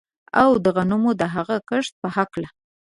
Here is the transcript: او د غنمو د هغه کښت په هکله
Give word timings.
او 0.41 0.49
د 0.63 0.65
غنمو 0.75 1.11
د 1.21 1.23
هغه 1.35 1.55
کښت 1.69 1.93
په 2.01 2.07
هکله 2.15 2.49